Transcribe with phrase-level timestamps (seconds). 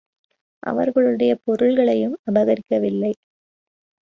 [0.63, 3.13] அவர்களுடைய பொருள்களையும் அபகரிக்கவில்லை.